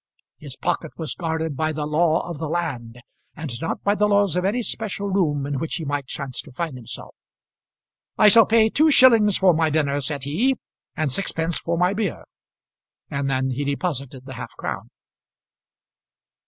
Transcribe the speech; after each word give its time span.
His 0.39 0.55
pocket 0.55 0.93
was 0.97 1.13
guarded 1.13 1.55
by 1.55 1.71
the 1.71 1.85
law 1.85 2.27
of 2.27 2.39
the 2.39 2.47
land, 2.49 3.03
and 3.35 3.51
not 3.61 3.83
by 3.83 3.93
the 3.93 4.07
laws 4.07 4.35
of 4.35 4.43
any 4.43 4.63
special 4.63 5.09
room 5.09 5.45
in 5.45 5.59
which 5.59 5.75
he 5.75 5.85
might 5.85 6.07
chance 6.07 6.41
to 6.41 6.51
find 6.51 6.75
himself. 6.75 7.15
"I 8.17 8.27
shall 8.27 8.47
pay 8.47 8.69
two 8.69 8.89
shillings 8.89 9.37
for 9.37 9.53
my 9.53 9.69
dinner," 9.69 10.01
said 10.01 10.23
he, 10.23 10.57
"and 10.97 11.11
sixpence 11.11 11.59
for 11.59 11.77
my 11.77 11.93
beer;" 11.93 12.23
and 13.11 13.29
then 13.29 13.51
he 13.51 13.63
deposited 13.63 14.25
the 14.25 14.33
half 14.33 14.53
crown. 14.57 14.89